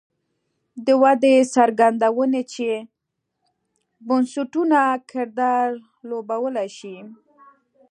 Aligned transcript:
دا 0.85 0.93
وده 1.01 1.33
څرګندوي 1.55 2.41
چې 2.53 2.69
بنسټونه 4.07 4.79
کردار 5.09 5.67
لوبولی 6.09 6.69
شي. 6.77 6.95